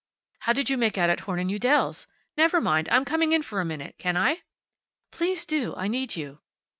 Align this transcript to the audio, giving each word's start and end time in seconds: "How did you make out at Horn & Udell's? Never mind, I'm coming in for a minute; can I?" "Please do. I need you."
"How 0.39 0.53
did 0.53 0.67
you 0.67 0.77
make 0.79 0.97
out 0.97 1.11
at 1.11 1.19
Horn 1.19 1.47
& 1.49 1.49
Udell's? 1.53 2.07
Never 2.35 2.59
mind, 2.59 2.89
I'm 2.89 3.05
coming 3.05 3.33
in 3.33 3.43
for 3.43 3.61
a 3.61 3.65
minute; 3.65 3.99
can 3.99 4.17
I?" 4.17 4.41
"Please 5.11 5.45
do. 5.45 5.75
I 5.75 5.87
need 5.87 6.15
you." 6.15 6.39